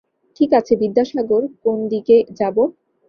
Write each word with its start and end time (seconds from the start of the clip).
ঠিক 0.37 0.49
আছে, 0.59 0.73
বিদ্যাসাগর, 0.81 1.43
কোন 1.63 1.77
দিকে 1.91 2.15
যাবো? 2.39 2.63